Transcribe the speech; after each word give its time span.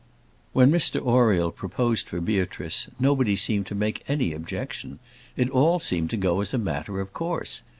When 0.51 0.71
Mr 0.71 0.99
Oriel 0.99 1.51
proposed 1.51 2.09
for 2.09 2.19
Beatrice, 2.19 2.87
nobody 2.99 3.35
seemed 3.35 3.67
to 3.67 3.75
make 3.75 4.01
any 4.07 4.33
objection. 4.33 4.97
It 5.37 5.47
all 5.51 5.77
seemed 5.77 6.09
to 6.09 6.17
go 6.17 6.41
as 6.41 6.55
a 6.55 6.57
matter 6.57 6.99
of 6.99 7.13
course. 7.13 7.61